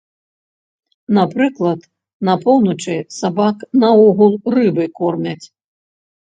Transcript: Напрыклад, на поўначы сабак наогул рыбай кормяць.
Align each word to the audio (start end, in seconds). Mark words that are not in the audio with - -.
Напрыклад, 1.17 1.79
на 2.29 2.33
поўначы 2.45 2.95
сабак 3.19 3.57
наогул 3.85 4.33
рыбай 4.57 4.89
кормяць. 5.03 5.45